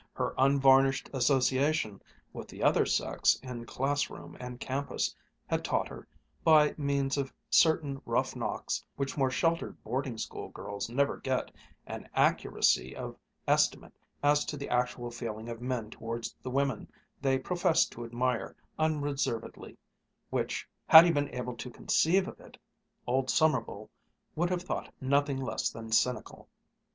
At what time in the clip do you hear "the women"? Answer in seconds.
16.41-16.89